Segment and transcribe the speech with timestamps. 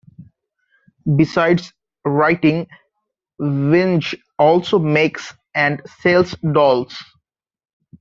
[1.15, 2.65] Besides writing,
[3.39, 6.97] Vinge also makes and sells dolls.